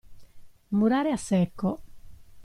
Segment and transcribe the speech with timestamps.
[0.77, 1.75] Murare a secco.